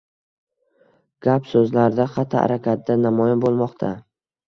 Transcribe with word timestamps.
Gap-soʻzlarida, 1.27 2.09
xatti-harakatida 2.17 3.01
namoyon 3.07 3.49
boʻlmoqda 3.49 3.97